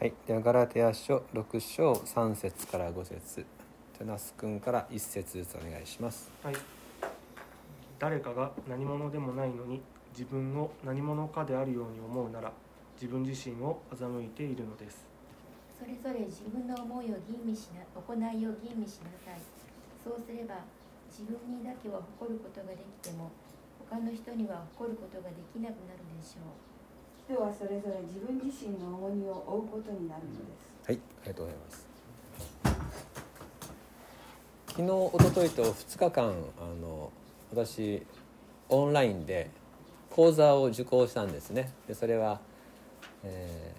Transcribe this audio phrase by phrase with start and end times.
[0.00, 3.44] はい、ではガラテヤ書6章3節から5節
[3.98, 6.30] テナス君から1節ずつお願いします。
[6.44, 6.54] はい。
[7.98, 9.82] 誰かが何者でもないのに
[10.12, 12.52] 自分を何者かであるように思うなら
[12.94, 15.04] 自分自身を欺いているのです。
[15.78, 19.38] それぞれ自分の思いを吟味しな行いを吟味しなさい
[20.02, 20.66] そうすれば
[21.06, 23.30] 自分にだけは誇ることができても
[23.90, 26.67] 他の人には誇ることができなくなるでしょう
[27.28, 30.88] 人はそれぞれ自分自身の重荷を負うことになるのです。
[30.88, 31.88] はい、ありがとうございます。
[34.68, 36.32] 昨日一昨日と2日間あ
[36.80, 37.12] の
[37.50, 38.02] 私
[38.70, 39.50] オンラインで
[40.08, 41.70] 講座を受講したんですね。
[41.86, 42.40] でそれは、
[43.22, 43.78] えー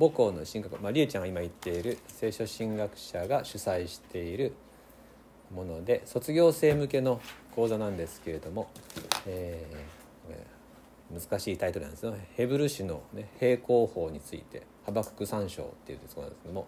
[0.00, 4.54] 母校の進学、まあ、りえちゃんが今言っている聖書神学者が主催している
[5.54, 7.20] もので卒業生向けの
[7.54, 8.70] 講座なんですけれども、
[9.26, 10.01] ええー
[11.12, 16.66] 難しいタイトルなんですよヘブル詩の、ね、平行法について「ハバクク三章」っていうところなんですけども、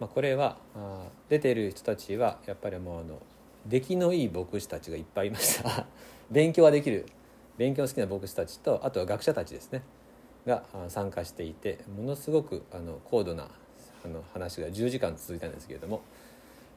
[0.00, 3.20] まあ、これはあ出てる人たちはやっぱりもうあの
[3.66, 5.86] 出来のいい牧師たちがいっぱいいました。
[6.30, 7.06] 勉強はできる。
[7.56, 9.82] 勉強好きな牧師たちとあとは学者たちですね。
[10.46, 13.48] が参加していてものすごくあの高度な
[14.04, 16.02] あの話が10時間続いたんですけれども、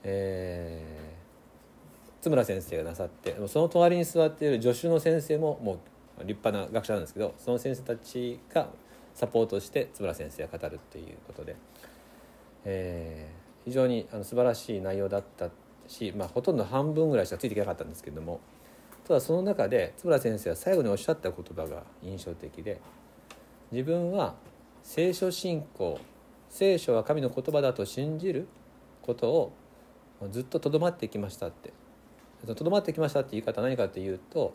[0.04, 1.28] えー
[2.28, 5.80] 津村先生がなさってその隣に座っている助手の先生ももう
[6.24, 8.70] 立派な学者なんですけどその先生たちが
[9.14, 11.56] サポートして津村先生が語るっていうことで、
[12.66, 15.50] えー非常にあの素晴らしい内容だった
[15.90, 18.40] し、まあ、ほとんど半分ぐらいしかついていけなかったんですけども
[19.06, 22.80] ただその中で津村先生は最後におっしゃった言葉が印象的で
[23.74, 24.36] 自分は
[24.84, 26.00] 聖書信仰
[26.50, 28.48] 聖書は神の言葉だと信じる
[29.02, 29.54] ことを
[30.32, 31.74] ずっととどまってきましたって
[32.46, 34.54] とどまってきましたって言い方は何かというと、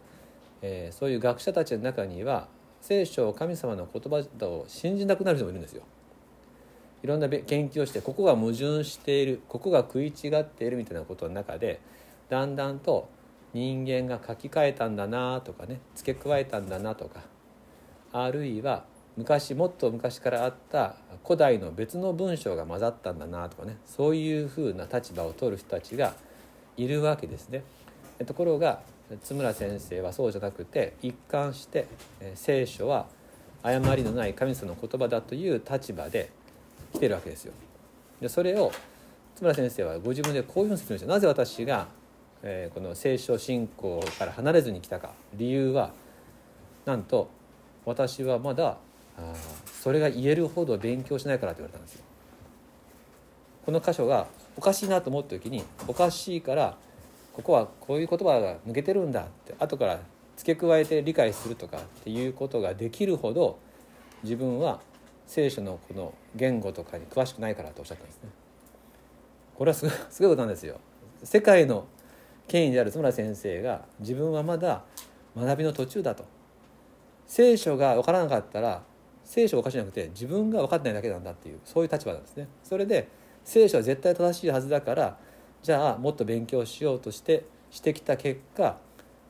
[0.62, 2.48] えーそういう学者たちの中には
[2.80, 5.82] 聖書を神様の言葉だと信じなくなる人もいるんですよ。
[7.02, 11.80] いろんな研究をしてここが矛盾しているここが食い違っているみたいなことの中で
[12.28, 13.08] だんだんと
[13.53, 17.20] 人間が書き換えたんだなとかね付け加えたんだなとか
[18.12, 18.84] あるいは
[19.16, 20.94] 昔もっと昔からあった
[21.25, 26.14] 古代の別の文章が混ざったんだなとかねそういうふうな立場を取る人たちが
[26.76, 27.64] いるわけですね。
[28.25, 28.81] ところが
[29.23, 31.87] 津村先生はそうじゃなくて一貫して
[32.21, 33.06] え聖書は
[33.62, 36.31] 誤りのない神様の言葉だという立場で
[36.93, 37.53] 来てるわけですよ。
[38.21, 38.73] でそれを
[39.37, 41.87] 津村先生はご自分でこういうふうに説明してなぜ私が、
[42.43, 45.93] えーこの聖書信仰から離れずに来たか理由は
[46.84, 47.29] なんと
[47.84, 48.79] 私はまだ
[49.17, 49.34] あー
[49.83, 52.05] それが言えるほど勉強しないからって言われたんですよ。
[53.65, 56.77] この箇所がおかしいなと思った時におかしいから
[57.32, 60.00] ここはこういう言葉が抜けてるんだって後から
[60.37, 63.59] 付け加えて理解するとかっていうことができるほど
[64.22, 64.81] 自分は
[65.26, 68.28] 聖書のこの言語とかに詳しくないからとおっしゃったんですね。
[69.54, 70.78] これはすごいすごいことなんですよ。
[71.22, 71.87] 世界の
[72.48, 74.82] 権威である津村先生が自分はまだ
[75.37, 76.25] 学びの途中だと。
[77.26, 78.82] 聖書が分からなかったら
[79.25, 82.49] 聖書がおかしいなくて自分が分かってないだけなんだっていうそういう立場なんですね。
[82.62, 83.09] それで
[83.44, 85.19] 聖書は絶対正しいはずだから
[85.62, 88.77] じゃあもっと勉強しようとしてしてきた結果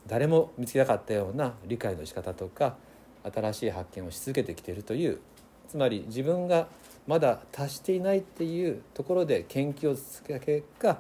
[0.06, 2.76] 誰も見つけなかったような理解の仕方とか
[3.22, 5.20] 新しい発見をし続けてきているという
[5.68, 6.66] つまり自分が
[7.06, 10.98] まだ達していないっていうところで研究を続けた結果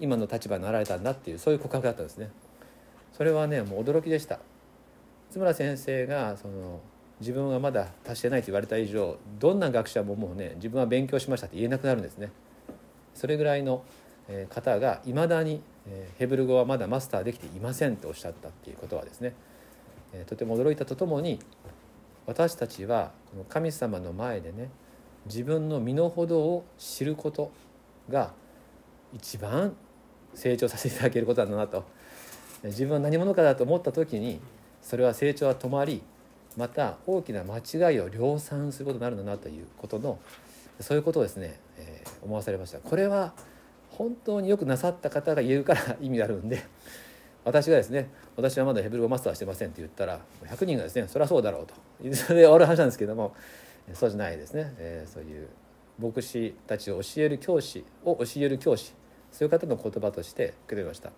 [0.00, 2.30] 今の立場になられたんだっていうそういう告白だったんですね。
[3.12, 4.40] それはねもう驚きでした。
[5.30, 6.80] 津村先生がその
[7.20, 12.30] 自分はまだ達してないと言われた以上どんな学者ももうね自分は勉強しましたって言えなくなるんですね。
[13.14, 13.84] それぐらいの
[14.48, 15.60] 方がいまだに
[16.18, 19.34] ヘブル語はまだマスターできていませんとおっしゃったっていうことはですね
[20.26, 21.40] とても驚いたとともに
[22.26, 24.70] 私たちはこの神様の前でね
[25.26, 27.50] 自分の身の程を知ること
[28.10, 28.32] が
[29.12, 29.74] 一番
[30.34, 31.84] 成長させていただけることなんだなと。
[32.64, 34.40] 自分は何者かだと思った時に
[34.80, 36.02] それは成長は止まり
[36.56, 40.18] また大きな間違いを量産することになるんだなということの
[40.80, 42.78] そういうことをですね、え思わされました。
[42.78, 43.32] これは
[43.96, 46.64] 本当によくなさった方が言えるから意味があるんで
[47.44, 51.74] 私がですね私はまだヘブル語マスターしてませんって言ったら100人がですねそりゃそうだろうと。
[52.16, 53.34] それで終わる話なんですけども
[53.92, 55.48] そうじゃないですね、えーそういう
[56.00, 58.92] 牧師たちを教える教師を教える教師
[59.30, 61.10] そういう方の言葉として受け止めました。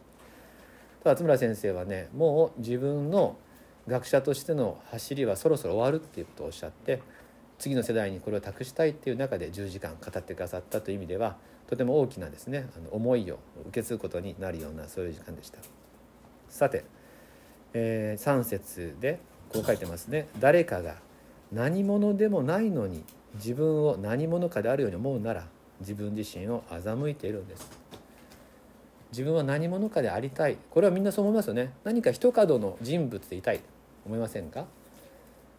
[1.02, 3.36] ただ津村先生はねもう自分の
[3.88, 7.00] 学者としての走りはそろそろ終わるっていうことをおっしゃって
[7.58, 11.36] 次の世代にこれを託したいっていう中で10時間語ってくださったという意味では
[11.68, 15.58] とても大きなですねあの思いを受け継ぐことになるようなそういう時間でした。
[16.48, 16.84] さて、
[17.74, 19.18] えー3節で
[19.48, 20.28] こう書いてますね。
[20.38, 20.96] 誰かが
[21.52, 23.04] 何者でもないのに
[23.34, 25.46] 自分を何者かであるように思うなら
[25.80, 27.68] 自分自身を欺いているんです。
[29.12, 30.56] 自分は何者かでありたい。
[30.70, 31.72] これはみんなそう思いますよね。
[31.84, 33.60] 何か一角の人物でいたい。
[34.06, 34.66] 思いませんか、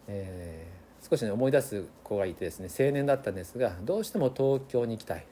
[0.06, 5.24] えー、少しね思い出す子がいてですね青年だったんですがどうしても東京に行きたい。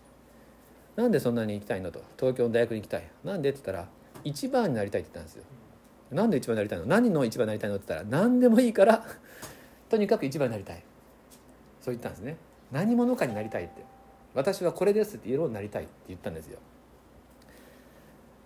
[0.97, 1.91] なんでそんなに行きたいの？
[1.93, 3.51] と東京の大学に行きたいなんで？
[3.51, 3.89] って言ったら
[4.25, 5.45] 一番になりたいって言ったんですよ
[6.11, 7.77] なんで一番になりたいの何の一番になりたいの？
[7.77, 9.05] って言ったら何でもいいから
[9.89, 10.83] とにかく一番になりたい。
[11.81, 12.37] そう言ったんですね
[12.73, 13.85] 何者かになりたいって
[14.35, 16.59] 私はこれですって言うようになりたいって言ったんですよ。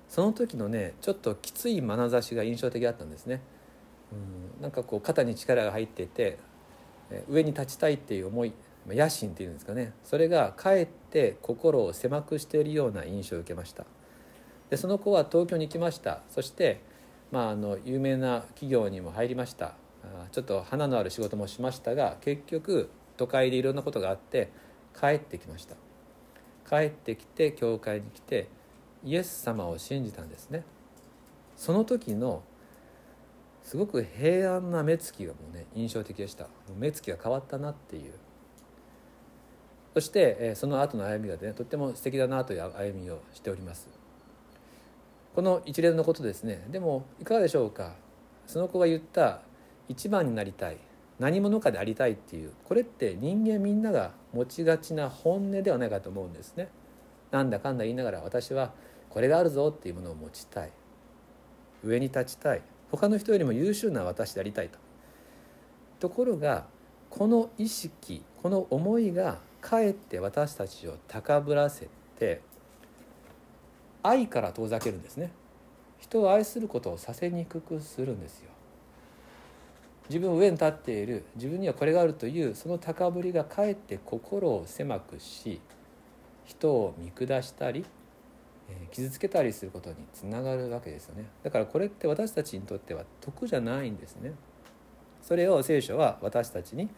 [0.08, 3.41] その時のねちょっときつい眼差しが印象的だったんですね。
[4.12, 6.38] うんなんかこう肩に力が入っていて
[7.29, 8.52] 上に立ちたいっていう思い
[8.88, 9.92] 野心っていうんですかね。
[10.04, 13.84] それがかえって心を狭くしているような印象を受けました。
[14.70, 16.22] でその子は東京に行きました。
[16.28, 16.80] そして、
[17.30, 19.74] まあ、あの有名な企業にも入りました。
[20.32, 24.50] ちょっと花のある仕事もしましたが結局都会でいろんなことがあって
[24.98, 25.76] 帰ってきました。
[26.68, 28.48] 帰ってきて教会に来て
[29.04, 30.64] イエス様を信じたんですね。
[31.56, 32.42] その時の
[33.62, 36.46] すごく平安な目つきがもうね印象的でした。
[36.78, 38.12] 目つきが変わったなっていう。
[39.94, 43.88] そしてその後の歩みがねとっても素敵だなという歩みをしております。
[45.34, 46.66] この一連のことですね。
[46.70, 47.94] でもいかがでしょうか。
[48.46, 49.42] その子が言った
[49.88, 50.76] 一番になりたい
[51.19, 56.69] 何者かでありたいっていうこれって人間みんなが持ちがちな本音ではないかと思うんですね。
[57.31, 58.72] なんだかんだ言いながら私は
[59.08, 60.70] これがあるぞっていうものを持ちたい。
[61.84, 62.62] 上に立ちたい。
[62.90, 64.78] 他の人よりも優秀な私でありたいと。
[66.00, 66.66] ところが
[67.08, 72.40] この意識この思いがかえって私たちを高ぶらせて
[74.02, 75.32] 愛から遠ざけるんですね。
[75.98, 78.50] 人を愛することをさせにくくするんですよ。
[80.08, 85.60] 自分上に立っている自分にはこれがあるというその高ぶりがかえって心を狭くし
[86.44, 87.84] 人を見下したり
[88.90, 91.26] 傷つけたりすることにつながるわけですよね。
[91.42, 94.32] だからこれって私たちにとっては得じゃないんですね。
[95.22, 96.88] それを聖書は私たちに、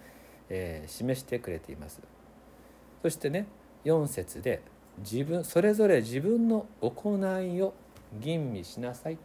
[0.48, 2.00] え、示してくれています。
[3.02, 3.46] そしてね
[3.84, 4.62] 4節で
[4.98, 7.74] 自分それぞれ自分の行いを
[8.20, 9.18] 吟味しなさい、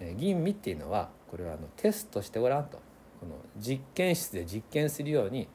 [0.00, 2.78] え、吟味っていうのはこれはあのテストしてごらんと。
[3.20, 5.46] この実験室で実験するように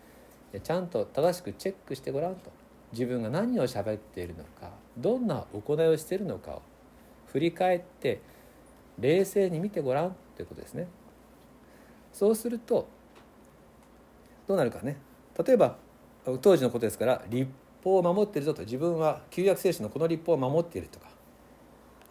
[0.62, 2.52] ちゃんと正しくチェックしてごらんと。
[2.92, 6.62] 自分が何を喋っているのかどんな行いをしているのかを
[7.26, 8.22] 振り返って
[9.00, 10.88] 冷静に見てごらんということですね。
[12.14, 12.88] そうすると
[14.48, 14.98] どうなるかね。
[15.44, 15.78] 例えば
[16.42, 17.52] 当時のことですから立
[17.84, 18.64] 法を守っているぞと。
[18.64, 21.08] 自分は旧約聖書のこの立法を守っているとか。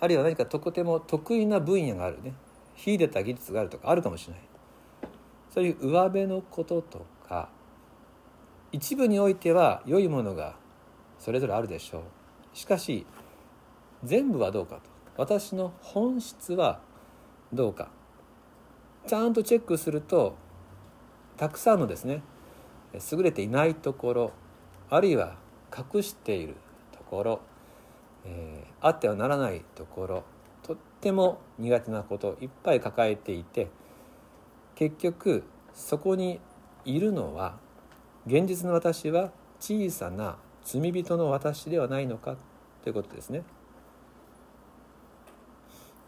[0.00, 2.34] あるいは何かとても得意な分野があるね。
[2.76, 3.90] 秀でた技術があるとか。
[3.90, 4.43] あるかもしれない。
[5.50, 7.49] そういう上辺のこととか。
[8.70, 10.56] 一部においては良いものが
[11.19, 12.02] それぞれあるでしょう。
[12.52, 13.06] しかし
[14.05, 14.82] 全部はどうかと。
[15.16, 16.81] 私の本質は
[17.52, 17.88] どうか。
[19.06, 20.37] ちゃんとチェックすると
[21.37, 22.22] たくさんのですね
[23.12, 24.32] 優れていないところ
[24.91, 25.37] あるいは
[25.76, 26.56] 隠している
[26.93, 27.41] ところ、
[28.25, 30.25] えー、あってはならないところ
[30.62, 33.69] とっても苦手なことをいっぱい抱えていて
[34.75, 36.41] 結局そこに
[36.85, 37.56] いるのは
[38.26, 39.31] 現実の私は
[39.61, 42.37] 小さな罪人の私ではないのか
[42.83, 43.42] ということですね。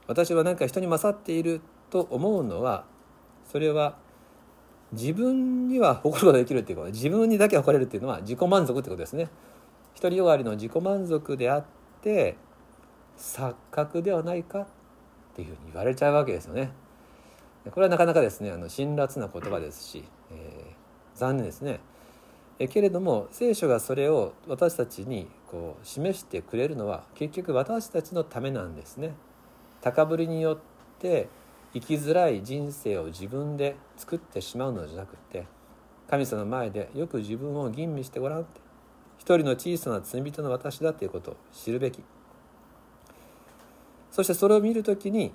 [0.07, 1.61] 私は何か人に勝っている
[1.91, 2.85] と思うのは
[3.51, 3.97] それは
[4.93, 9.29] 自分には誇ることができるっていうこと自分にだけ誇れるっていうのは自己満足ってことですね。
[9.97, 11.65] 独りよがりの自己満足であっ
[12.03, 12.37] て
[13.19, 14.67] 錯覚ではないかっ
[15.35, 16.71] ていうふうに言われちゃうわけですよね。
[17.71, 21.81] これはなかなかですねあの辛辣な言葉ですし、えー、残念ですね。
[22.59, 29.15] えけれども聖書がそれを私たちにこう示してくれるのは結局私たちのためなんですね。
[29.81, 30.59] 高ぶりによっ
[30.99, 31.29] て
[31.77, 35.47] 生きづらい人生を自分で作ってしまうのじゃなくって
[36.09, 38.61] 神様の前でよく自分を吟味してごらんって
[39.19, 42.03] 一人の小さな罪人の私だということを知るべき。
[44.11, 45.33] そしてそれを見る時に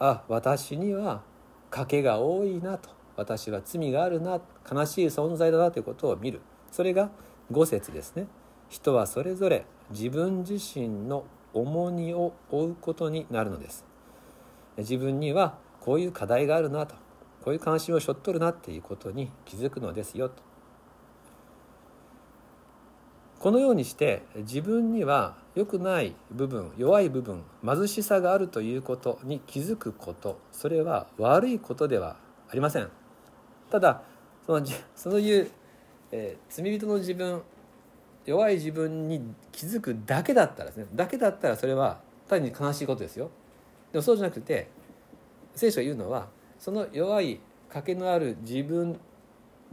[0.00, 1.22] あ私には
[1.70, 6.40] 賭けが多いなと私は罪があるな悲しい存在だなということを見る。
[6.72, 7.10] それが
[7.52, 8.26] 五節ですね。
[8.68, 13.84] 人はそれぞれ自分自身の重荷を負うことになるのです。
[14.78, 16.94] 自分にはこういう課題があるなと。
[17.42, 20.42] こういう関心をしょっとるなっていうことに気づくのですよと。
[23.38, 32.16] このようにして自分には良くない部分弱い部分貧しさがあるということに気づくことそれは悪いことでは
[32.48, 32.88] ありません。
[33.70, 34.00] ただ
[34.46, 35.50] そのそういう
[36.12, 37.42] えー罪人の自分
[38.24, 39.20] 弱い自分に
[39.52, 43.30] 気づくだけだったらですねだけだったらそれは単に悲しいことですよ。
[43.92, 44.70] でもそうじゃなくて
[45.54, 48.98] 聖書が言うのはその弱い賭けのある自分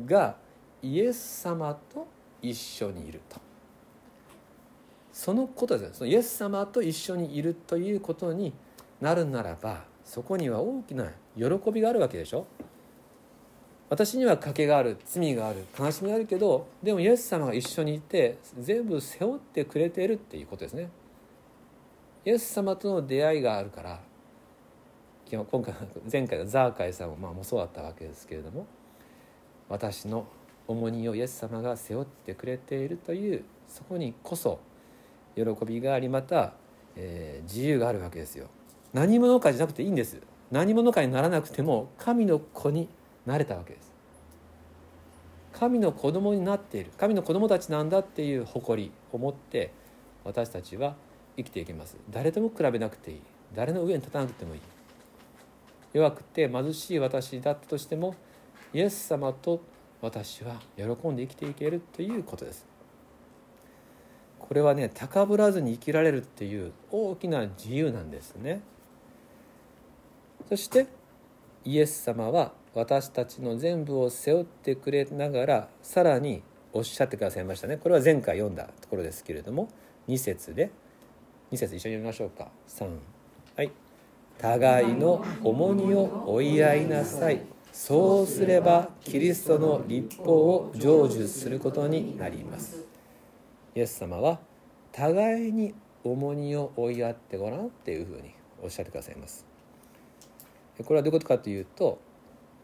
[0.06, 0.36] が
[0.82, 2.08] イエス様と
[2.42, 3.40] 一緒にいると。
[5.14, 5.94] そのことですね。
[5.94, 8.54] そのイエス様と一緒にいるということに
[9.00, 12.46] なるならばそこには大きな喜びがあるわけでしょ。
[13.90, 20.90] 私には賭けがある罪がある悲しみがあるけどでもイエス様が一緒にいて全部背負ってくれているっていうことですね。
[22.24, 24.00] イエス様との出会いがあるから
[25.38, 25.74] 今回
[26.12, 28.66] 前回のザーカイさんもまあもそうだったわけですけれども
[29.70, 30.26] 私の
[30.68, 34.60] 重荷をイエス様が背負ってくれているというそこにこそ
[35.36, 36.54] 喜びがありまた、
[36.96, 38.48] えー自由があるわけですよ。
[38.94, 40.22] 何者かじゃなくていいんです。
[40.52, 42.90] 何者かにならなくても神の子に
[43.26, 43.92] なれたわけです。
[45.54, 46.92] 神の子供になっている。
[46.98, 49.72] 神の子供たちなんだっていう誇りを持って
[50.24, 50.96] 私たちは
[51.38, 51.98] 生きていきます。
[52.10, 53.22] 誰とも比べなくていい。
[53.56, 54.62] 誰の上に立たなくてもいい。
[55.94, 58.16] 弱くて貧しい私だったとしても
[58.74, 59.62] イエス様と
[60.02, 62.66] 私は喜んで生きていけるということです。
[64.40, 68.62] これはね高ぶらずに生きられるっていう大きな自由なんですね。
[70.50, 70.88] そして
[71.64, 76.42] イエス様は私たちの全部を背負ってくれながらさらに
[76.74, 77.78] おっしゃってくださいましたね。
[77.78, 79.70] これは前回読んだところですけれども
[80.08, 80.72] 2節で
[81.52, 82.50] 2節一緒に読みましょうか。
[82.68, 82.90] 3
[83.58, 83.72] はい。
[84.42, 87.42] 互いの重荷を追い合いなさい。
[87.72, 92.84] そうすればキリストの立法を成就することになります。
[93.76, 94.40] イエス様は
[94.92, 99.46] 互いに重荷を追い合ってごらんっていうふうにおっしゃってくださいます。
[100.84, 102.00] これはどういうことかというと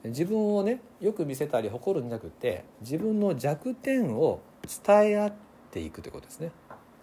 [0.04, 4.42] 自分をねよく見せたり誇るんじゃなくて自分の弱点を
[4.86, 5.34] 伝え合っ
[5.72, 6.52] ていくということですね。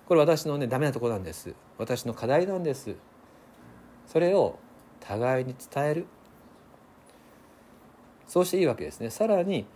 [0.07, 1.55] これ私のねダメなところなんです。
[1.79, 2.97] 私の課題なんです。
[4.07, 4.59] それを
[5.07, 6.07] 互いに伝える。
[8.27, 9.11] そうしていいわけですね。
[9.11, 9.67] さらに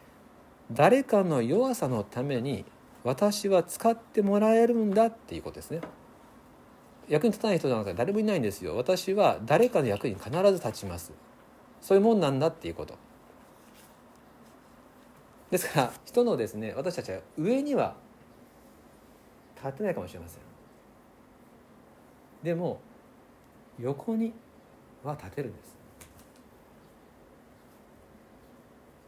[0.73, 2.65] 誰かの弱さのために
[3.05, 5.81] 私は使ってもらえるんだっていうことですね。
[7.09, 8.77] 役に立たない人なんか誰もいないんですよ。
[8.77, 11.13] 私は誰かの役に必ず立ちます。
[11.81, 12.97] そういうもんなんだっていうこと。
[15.51, 17.95] ですから人のですね私たちは上には
[19.57, 20.41] 立てないかもしれません。
[22.43, 22.81] でも
[23.79, 24.33] 横に
[25.05, 25.77] は立てるんです。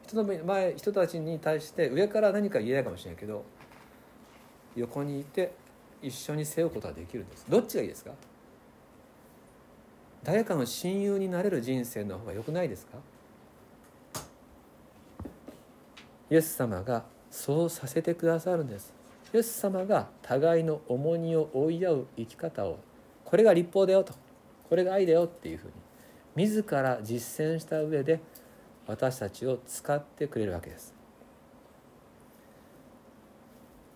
[0.06, 3.44] 人の前人たちに対して上から何か言えないかもしれないけど
[4.75, 5.52] 横にいて
[6.02, 7.47] 一緒に背負うことができるんです。
[7.49, 8.11] どっちがいいですか？
[10.25, 12.99] 誰かの親友になれる人生の方が良くないですか？
[16.30, 18.92] イエス様がそうさせてくださるんです。
[19.32, 22.78] イエス様が互いの重荷を追い合う生き方を。
[23.25, 24.14] これが立法だよと。
[24.71, 25.73] これが愛だよっていうふうに
[26.47, 28.21] 自ら実践した上で
[28.87, 30.95] 私たちを使ってくれるわけです。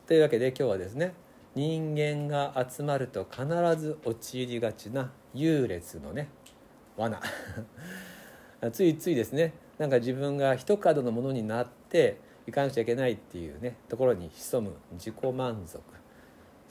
[0.07, 1.14] というわけで今日はですね
[1.54, 3.47] 人間が集まると必
[3.81, 6.28] ず陥りがちな優劣のね
[6.97, 7.23] 罠
[8.73, 15.81] ついついですねなんか自分が一角のものになっていかなくちゃいけないっていうねところに潜む自己満足そ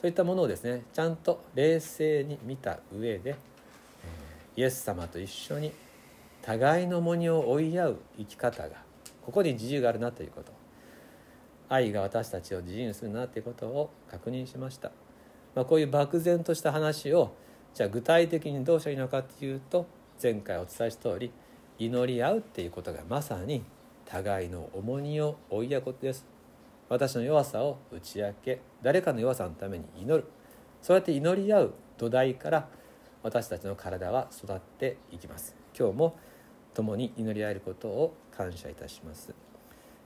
[0.04, 3.36] ういったものをですねちゃんと冷静に見た上で、
[4.56, 5.72] イエス様と一緒に
[6.42, 8.76] 互いの重荷を追い合う生き方が
[9.24, 10.64] ここに自由があるなということ。
[11.68, 14.92] 愛が私たちを自由にするなということを確認しました、
[15.54, 17.34] まあ、こういう漠然とした話を
[17.72, 19.86] じゃあ具体的にどうしたらいいのかっていうと
[20.22, 21.32] 前回お伝えした通り
[21.78, 23.64] 祈り合うっていうことがまさに
[24.06, 26.26] 互いの重荷を追い合うことです。
[26.88, 30.28] 私の弱さを打ち明け誰かの弱さのために祈る。
[30.82, 32.68] そうやって祈り合う土台から
[33.24, 35.56] 私たちの体は育っていきます。
[35.76, 36.18] 今日も
[36.74, 39.32] 共に祈り合えることを感謝いたします、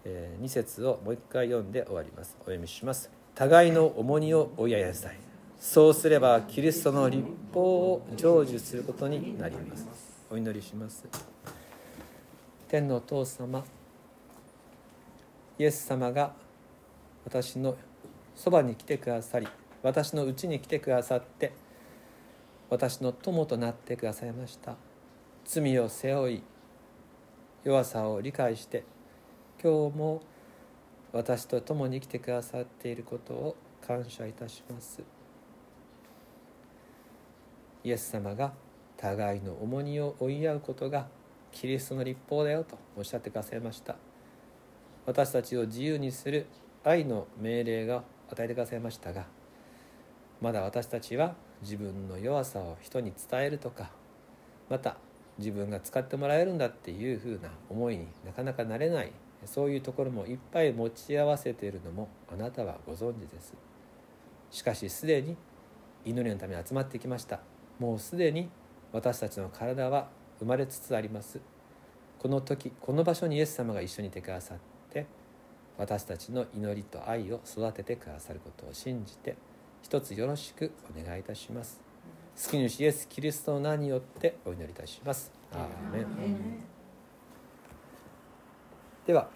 [0.04, 2.37] えー、2節をもう一回読んで終わります。
[2.38, 3.10] お読みします。
[3.34, 5.16] 互いの重荷を追い合いなさい。
[5.58, 9.84] そうすればキリストの立法を成就することになります。
[10.30, 11.04] お祈りします。
[12.68, 13.64] 天のお父様
[15.58, 16.34] イエス様が
[17.25, 17.76] 私の
[18.37, 19.48] そばに来てくださり
[19.82, 21.52] 私のうちに来てくださって
[22.70, 24.76] 私の友となってくださいました。
[25.44, 26.42] 罪を背負い
[27.64, 28.84] 弱さを理解して
[29.62, 30.22] 今日も
[31.12, 33.56] 私と共に生きてくださっていることを
[33.87, 35.02] 感謝いたします。
[37.84, 38.52] イエス様が
[38.96, 41.06] 互いの重荷を追い合うことが
[41.52, 43.96] キリストの立法だよとおっしゃってくださいました。
[45.06, 46.44] 私たちを自由にする
[46.84, 49.25] 愛の命令が与えてくださいましたが
[50.40, 53.90] まだ私たちは自分の弱さを人に伝えるとか
[54.68, 54.96] また
[55.38, 59.12] 自分が使ってもらえるんだっていうふうな思いになかなかなれない
[59.44, 63.54] そういうところもいっぱい持ち合わせているのもあなたはご存知です。
[64.50, 65.36] しかしすでに
[66.04, 67.40] 祈りのために集まってきました。
[67.78, 68.48] もうすでに
[68.92, 70.08] 私たちの体は
[70.40, 71.40] 生まれつつあります。
[72.18, 74.58] この時この場所にイエス様が一緒にいてくださっ
[74.90, 75.06] て
[75.76, 79.36] 私たちの祈りと愛を育ててくださることを信じて
[79.82, 81.80] 一つよろしくお願いいたします。
[82.35, 85.32] 救い主イエス・キリストの名によってお祈りいたします。
[85.52, 86.06] アーメン。
[89.06, 89.28] では